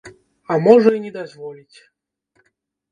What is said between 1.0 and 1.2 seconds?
і не